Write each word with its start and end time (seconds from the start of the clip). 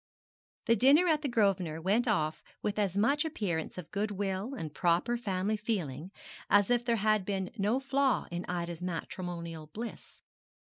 The 0.65 0.75
dinner 0.75 1.05
at 1.07 1.21
the 1.21 1.27
Grosvenor 1.27 1.79
went 1.79 2.07
off 2.07 2.41
with 2.63 2.79
as 2.79 2.97
much 2.97 3.23
appearance 3.23 3.77
of 3.77 3.91
goodwill 3.91 4.55
and 4.55 4.73
proper 4.73 5.15
family 5.15 5.55
feeling 5.57 6.09
as 6.49 6.71
if 6.71 6.83
there 6.83 6.95
had 6.95 7.23
been 7.23 7.51
no 7.55 7.79
flaw 7.79 8.25
in 8.31 8.43
Ida's 8.45 8.81
matrimonial 8.81 9.67
bliss. 9.67 10.23